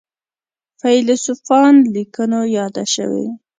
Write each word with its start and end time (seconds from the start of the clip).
فیلسوفانو 0.79 1.81
لیکنو 1.95 2.41
یاده 2.57 2.83
شوې. 2.93 3.25